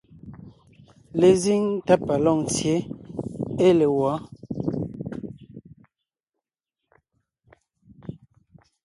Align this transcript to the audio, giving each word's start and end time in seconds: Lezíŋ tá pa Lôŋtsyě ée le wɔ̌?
Lezíŋ 1.19 1.63
tá 1.85 1.95
pa 2.05 2.15
Lôŋtsyě 2.23 2.75
ée 3.65 3.73
le 3.79 3.87
wɔ̌? 3.97 4.13